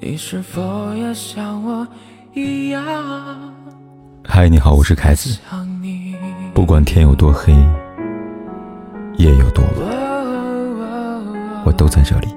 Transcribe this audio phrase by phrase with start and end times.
[0.00, 1.84] 你是否也像我
[2.32, 2.84] 一样？
[4.24, 5.36] 嗨，你好，我是凯子。
[6.54, 7.52] 不管天有多黑，
[9.16, 9.74] 夜有多晚，
[11.64, 12.28] 我都在这里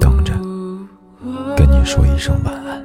[0.00, 0.32] 等着
[1.54, 2.82] 跟你说一声晚安。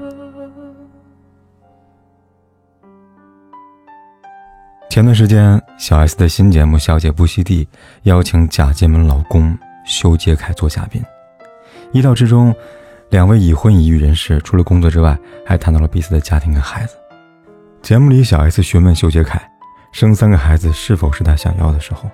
[4.89, 7.63] 前段时间，小 S 的新节目《小姐不息地》
[8.03, 11.01] 邀请贾静雯老公修杰楷做嘉宾，
[11.93, 12.53] 意料之中，
[13.09, 16.95] 两位已婚已育人士除了工作之外，还谈到了彼此的家庭跟孩子。
[17.81, 19.39] 节目里，小 S 询问修杰楷，
[19.91, 22.09] 生三个孩子是否是他想要的时候，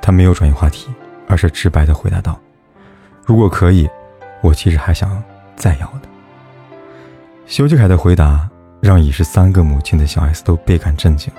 [0.00, 0.88] 他没有转移话题，
[1.28, 2.40] 而是直白的回答道
[3.26, 3.88] ：“如果可以，
[4.40, 5.22] 我其实还想
[5.54, 6.08] 再要的。”
[7.46, 8.48] 修杰楷的回答
[8.80, 11.30] 让已是三个母亲的小 S 都倍感震惊。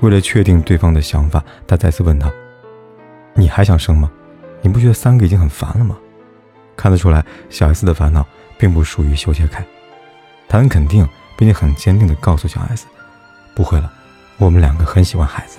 [0.00, 2.30] 为了确定对方的想法，他再次问他
[3.34, 4.10] ：“你还想生吗？
[4.62, 5.96] 你不觉得三个已经很烦了吗？”
[6.76, 8.26] 看得出来，小 S 的烦恼
[8.58, 9.64] 并不属于修杰楷。
[10.48, 12.86] 他很肯定，并且很坚定地告诉小 S：“
[13.54, 13.90] 不会了，
[14.38, 15.58] 我们两个很喜欢孩子。”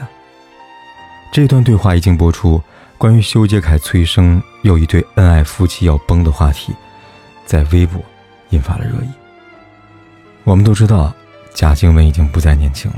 [1.34, 2.62] 这段对话一经播出，
[2.98, 6.74] 关于修杰楷催生又一对恩爱夫妻要崩的话题，
[7.46, 8.00] 在微博
[8.50, 9.10] 引发了热议。
[10.44, 11.12] 我们都知道，
[11.54, 12.98] 贾静雯已经不再年轻了。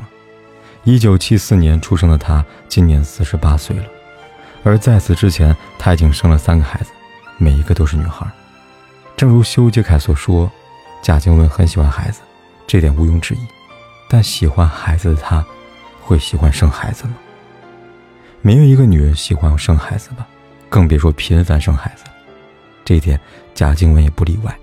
[0.84, 3.86] 一九七四年出生的她，今年四十八岁了，
[4.64, 6.92] 而在此之前，她已经生了三个孩子，
[7.38, 8.26] 每一个都是女孩。
[9.18, 10.52] 正如修杰楷所说，
[11.02, 12.22] 贾静雯很喜欢孩子，
[12.68, 13.40] 这点毋庸置疑。
[14.10, 15.46] 但喜欢孩子的她，
[16.02, 17.16] 会喜欢生孩子吗？
[18.42, 20.28] 没有一个女人喜欢生孩子吧，
[20.70, 22.04] 更别说频繁生孩子。
[22.84, 23.20] 这一点，
[23.54, 24.56] 贾静雯也不例外。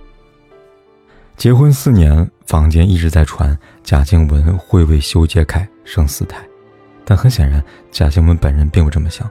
[1.37, 6.39] 结婚四年，坊间一直在传贾静雯会为修杰楷生四胎，
[7.05, 9.29] 但很显然，贾静雯本人并不这么想。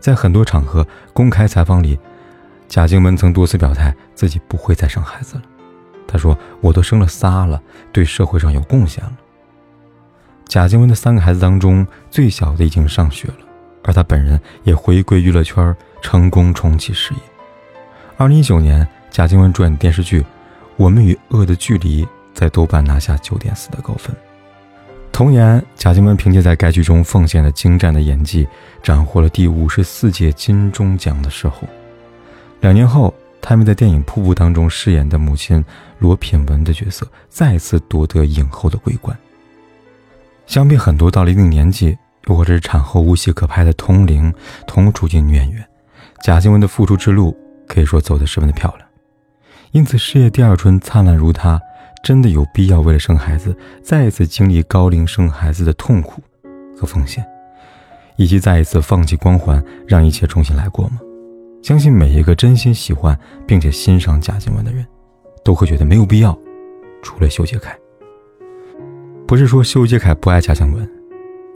[0.00, 1.98] 在很多场合公开采访里，
[2.72, 5.42] 贾静雯曾多次表态自己不会再生孩子了。
[6.08, 9.12] 她说：“我都生了仨了，对社会上有贡献了。”
[10.48, 13.34] 贾静雯的三个孩子当中，最小的已经上学了，
[13.84, 17.20] 而她本人也回归娱乐圈，成功重启事业。
[18.16, 20.24] 二零一九年，贾静雯主演电视剧。
[20.78, 24.16] 我们与恶的距离在豆瓣拿下九点四的高分。
[25.12, 28.48] 同年，贾静雯凭借在该剧中奉献了精湛的演技，
[28.82, 31.68] 斩获了第五十四届金钟奖的视后。
[32.62, 35.62] 两年后，他们在电影《瀑布》当中饰演的母亲
[35.98, 39.18] 罗品文的角色再次夺得影后的桂冠。
[40.46, 44.32] 相比很多到了一定年纪又或者是产后无戏可拍的同龄
[44.64, 45.68] 同处境女演员，
[46.22, 47.36] 贾静雯的复出之路
[47.66, 48.88] 可以说走得十分的漂亮。
[49.72, 51.60] 因此，事业第二春灿烂如她，
[52.04, 56.22] 真的有必要为了生孩子，再一次经历高龄生孩子的痛苦
[56.78, 57.26] 和风险，
[58.14, 61.00] 以及再一次放弃光环，让一切重新来过吗？
[61.62, 64.86] 相信每一个真心喜欢并且欣赏贾静雯的人，
[65.44, 66.36] 都会觉得没有必要。
[67.02, 67.76] 除了修杰楷，
[69.26, 70.88] 不是说修杰楷不爱贾静雯，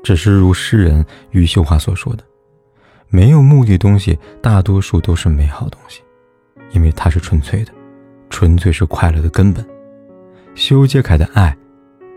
[0.03, 2.25] 只是如诗人余秀华所说的
[3.11, 6.03] ：“没有目的的东西，大多数都是美好东西，
[6.71, 7.73] 因为它是纯粹的。”
[8.29, 9.65] 纯粹是快乐的根本。
[10.57, 11.57] 修杰楷的爱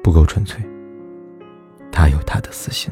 [0.04, 0.60] 不够纯粹，
[1.92, 2.92] 他有他的私心。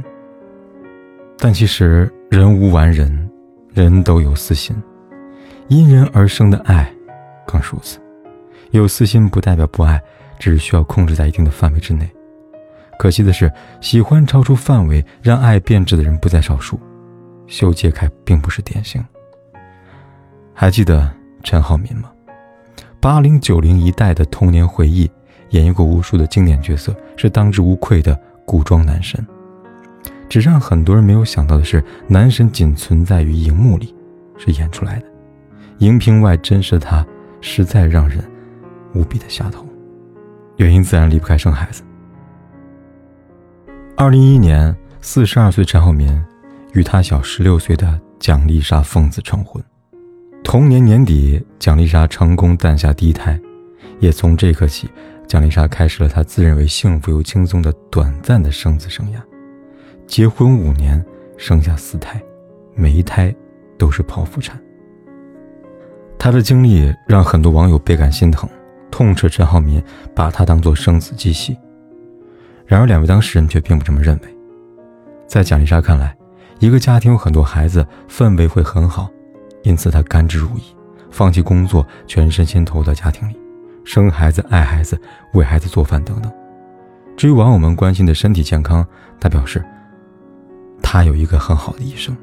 [1.38, 3.30] 但其实人无完人，
[3.74, 4.76] 人都有私心。
[5.68, 6.92] 因人而生的爱
[7.46, 8.00] 更是如此。
[8.72, 10.02] 有私心不代表不爱，
[10.40, 12.10] 只需要控制在一定的范围之内。
[12.98, 16.80] 可惜的是，喜欢超出范围让爱变质的人不在少数。
[17.46, 19.04] 修杰楷并不是典型。
[20.54, 21.10] 还记得
[21.44, 22.12] 陈浩民吗？
[23.00, 25.10] 八零九零一代的童年回忆，
[25.52, 29.26] 演绎过无数的经典角色，是当之无愧的古装男神。
[30.28, 33.96] 只让很多人没有想到的是，男神仅存在于荧幕里，
[34.38, 35.06] 是演出来的。
[35.80, 37.06] 荧屏外真实的他，
[37.40, 38.24] 实在让人
[38.94, 39.66] 无比的下头。
[40.56, 41.84] 原因自然离不开生孩子。
[43.96, 46.20] 二零一一年，四十二岁陈浩民
[46.74, 49.64] 与他小十六岁的蒋丽莎奉子成婚。
[50.44, 53.40] 同年年底，蒋丽莎成功诞下第一胎，
[54.00, 54.90] 也从这一刻起，
[55.28, 59.18] 蒋丽莎开始了她自认为幸福又轻松的短暂的生子生涯。
[60.08, 61.04] 结婚五年，
[61.38, 62.20] 生下四胎，
[62.74, 63.36] 每一胎
[63.78, 64.60] 都是剖腹产。
[66.20, 68.50] 他的经历让很多网友倍感心疼，
[68.92, 69.82] 痛斥陈浩民
[70.16, 71.58] 把他当做生子机器。
[72.66, 74.38] 然而，两位当事人却并不这么认为。
[75.28, 76.16] 在蒋丽莎看来，
[76.60, 79.10] 一个家庭有很多孩子，氛围会很好。
[79.64, 80.62] 因此，他甘之如饴，
[81.12, 83.40] 放弃工作，全身心投入到家庭里，
[83.86, 85.00] 生孩子、爱孩子、
[85.34, 86.32] 为孩子做饭等等。
[87.16, 88.86] 至于网友们关心的身体健康，
[89.20, 89.64] 他表示，
[90.82, 92.16] 他有一个很好的医生。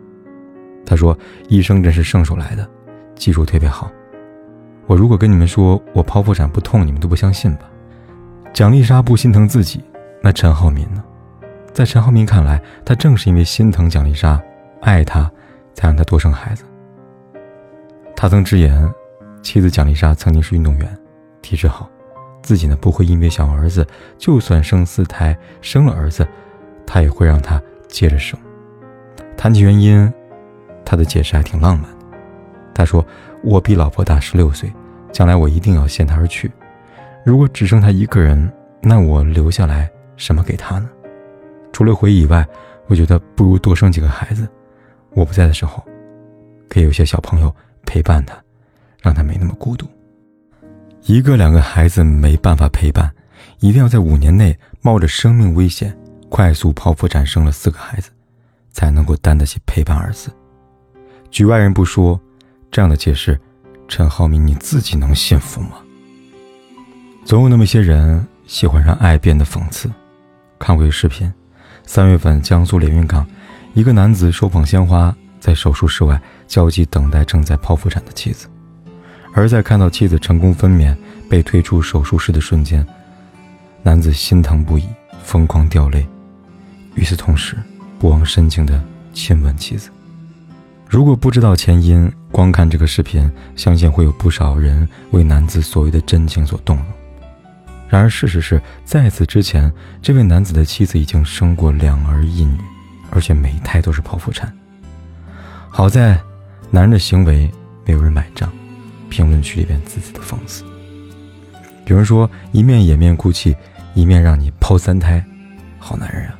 [0.86, 1.16] 他说
[1.48, 2.68] ：“医生真是圣手来的，
[3.14, 3.90] 技术特别好。
[4.86, 7.62] 我如果跟你们说我剖腹产不痛，你们都不相信吧？
[8.52, 9.82] 蒋丽莎不心疼自己，
[10.22, 11.02] 那陈浩民呢？
[11.72, 14.40] 在陈浩民看来，他正是因为心疼蒋丽莎，
[14.80, 15.30] 爱她，
[15.72, 16.64] 才让她多生孩子。
[18.14, 18.88] 他曾直言，
[19.42, 20.98] 妻子蒋丽莎曾经是运动员，
[21.42, 21.90] 体质好，
[22.42, 23.86] 自己呢不会因为想儿子，
[24.18, 26.26] 就算生四胎生了儿子，
[26.86, 28.38] 他也会让他接着生。
[29.36, 30.12] 谈起原因，
[30.84, 31.90] 他的解释还挺浪漫。
[32.74, 33.06] 他说
[33.44, 34.70] ：“我比老婆大十六岁，
[35.12, 36.50] 将来我一定要先她而去。
[37.24, 40.90] 如果只剩她一个人，那我留下来什么给她呢？
[41.72, 42.44] 除了回忆以外，
[42.88, 44.48] 我觉得不如多生几个孩子。
[45.10, 45.82] 我不在的时候，
[46.68, 47.54] 可以有些小朋友
[47.86, 48.36] 陪伴她，
[49.00, 49.86] 让她没那么孤独。
[51.02, 53.08] 一个两个孩子没办法陪伴，
[53.60, 55.96] 一定要在五年内冒着生命危险，
[56.28, 58.10] 快速剖腹产生了四个孩子，
[58.72, 60.28] 才能够担得起陪伴儿子。
[61.30, 62.20] 局外人不说。”
[62.74, 63.38] 这样的解释，
[63.86, 65.76] 陈浩民，你自己能信服吗？
[67.24, 69.88] 总有那么些人喜欢让爱变得讽刺。
[70.58, 71.32] 看过一视频，
[71.86, 73.24] 三月份江苏连云港，
[73.74, 78.48] 一个男子手捧鲜花在手术室外焦急等待正在剖腹产的妻子，
[79.32, 80.96] 而在看到妻子成功分娩
[81.30, 82.84] 被推出手术室的瞬间，
[83.84, 84.88] 男子心疼不已，
[85.22, 86.04] 疯狂掉泪。
[86.96, 87.56] 与此同时，
[88.00, 88.82] 不忘深情地
[89.12, 89.90] 亲吻妻子。
[90.94, 96.86] 如果不知道前因，光看这个视频，相信会有不少人为男子所谓的真情所动容。
[97.88, 102.56] 然而，事实是在此之前，这位男子的妻子已经生过两儿一女，
[103.10, 104.56] 而且每一胎都是剖腹产。
[105.68, 106.16] 好在，
[106.70, 107.50] 男人的行为
[107.84, 108.48] 没有人买账，
[109.10, 110.62] 评论区里边字字的讽刺。
[111.86, 113.56] 有人说：“一面掩面哭泣，
[113.94, 115.24] 一面让你剖三胎，
[115.76, 116.38] 好男人啊！”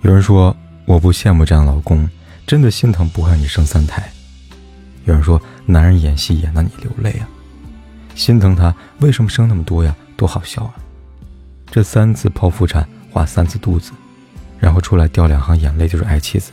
[0.00, 0.56] 有人说
[0.88, 2.08] ：“我不羡慕这样老公。”
[2.50, 4.10] 真的心疼不会让你生三胎。
[5.04, 7.28] 有人说，男人演戏演到你流泪啊，
[8.16, 9.94] 心疼他为什么生那么多呀？
[10.16, 10.74] 多好笑啊！
[11.70, 13.92] 这三次剖腹产划三次肚子，
[14.58, 16.50] 然后出来掉两行眼泪就是爱妻子，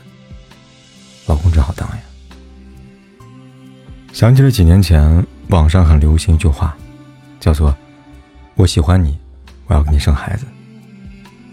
[1.26, 1.98] 老公真好当呀。
[4.14, 6.78] 想起了几年前网上很流行一句话，
[7.40, 7.76] 叫做
[8.54, 9.18] “我喜欢你，
[9.66, 10.46] 我要给你生孩子”。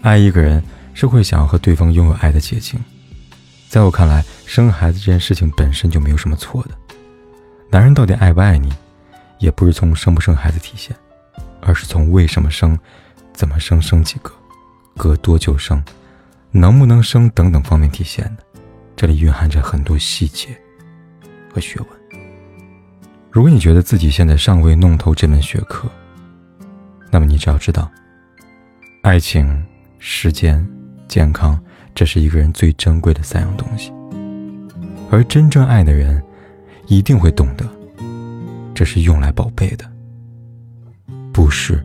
[0.05, 0.63] 爱一个人
[0.93, 2.79] 是会想要和对方拥有爱的结晶。
[3.67, 6.69] 在我看来，生孩子这件事情本身就没有什么错的。
[7.69, 8.71] 男人到底爱不爱你，
[9.37, 10.95] 也不是从生不生孩子体现，
[11.61, 12.79] 而是从为什么生、
[13.33, 14.31] 怎么生、生几个、
[14.95, 15.83] 隔多久生、
[16.51, 18.43] 能不能生等等方面体现的。
[18.95, 20.57] 这里蕴含着很多细节
[21.53, 21.89] 和学问。
[23.29, 25.89] 如果你觉得自己现在尚未弄透这门学科，
[27.11, 27.91] 那么你只要知道，
[29.01, 29.65] 爱情、
[29.99, 30.65] 时间、
[31.09, 31.61] 健康。
[31.95, 33.93] 这是一个人最珍贵的三样东西，
[35.09, 36.21] 而真正爱的人，
[36.87, 37.65] 一定会懂得，
[38.73, 39.89] 这是用来宝贝的，
[41.31, 41.81] 不是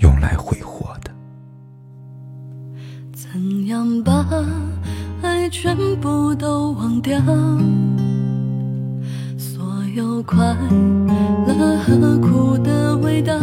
[0.00, 1.10] 用来挥霍的。
[3.14, 4.28] 怎样把
[5.22, 7.18] 爱全部都忘掉？
[9.38, 9.64] 所
[9.96, 10.44] 有快
[11.46, 13.34] 乐和苦的味道。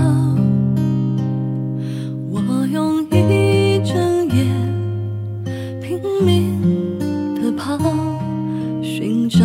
[8.82, 9.40] 寻找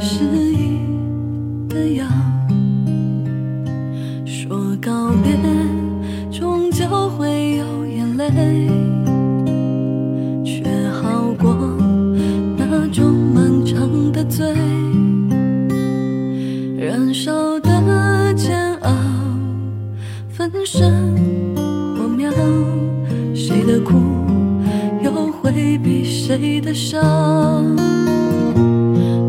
[0.00, 0.78] 失忆
[1.68, 2.04] 的药，
[4.24, 5.36] 说告别
[6.30, 8.30] 终究会有眼泪，
[10.44, 11.54] 却好过
[12.56, 14.46] 那种漫长的醉，
[16.78, 18.90] 燃烧的煎熬，
[20.30, 20.90] 分身
[21.96, 22.30] 火苗，
[23.34, 23.94] 谁的苦
[25.02, 25.95] 又回避？
[26.26, 27.00] 谁的伤？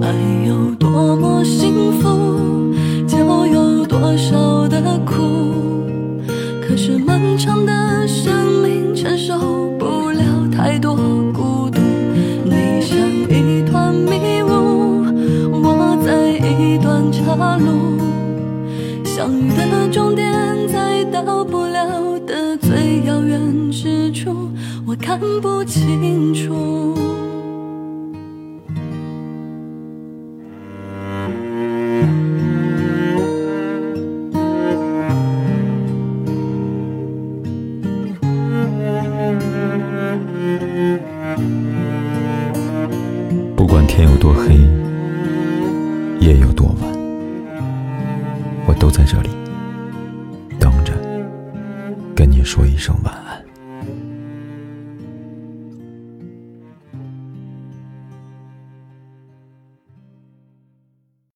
[0.01, 0.11] 爱
[0.47, 2.73] 有多么幸福，
[3.07, 5.85] 就有多少的苦，
[6.59, 8.95] 可是漫长的生命。
[8.95, 9.37] 承受
[9.77, 10.95] 不了太多
[11.31, 11.79] 孤独，
[12.43, 12.97] 你像
[13.29, 15.05] 一团迷雾，
[15.53, 18.01] 我在一段岔路，
[19.05, 20.33] 相遇的终点
[20.67, 24.35] 在到不了的最遥远之处，
[24.85, 26.95] 我看不清楚。
[43.55, 44.55] 不管天有多黑，
[46.19, 46.77] 夜有多晚，
[48.65, 49.29] 我都在这里
[50.57, 50.93] 等着，
[52.15, 53.26] 跟你说一声晚安。